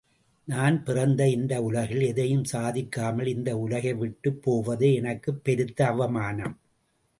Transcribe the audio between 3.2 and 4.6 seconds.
இந்த உலகை விட்டுப்